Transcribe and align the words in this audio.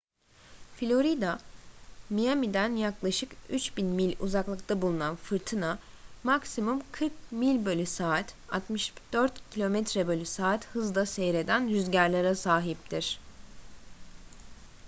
florida 0.77 1.39
miami'den 2.09 2.75
yaklaşık 2.75 3.31
3.000 3.49 3.81
mil 3.83 4.15
uzaklıkta 4.19 4.81
bulunan 4.81 5.15
fırtına 5.15 5.79
maksimum 6.23 6.81
40 6.91 7.11
mil/saat 7.31 8.33
64 8.51 9.33
km/saat 9.53 10.65
hızda 10.67 11.05
seyreden 11.05 11.69
rüzgarlara 11.69 12.35
sahiptir 12.35 13.19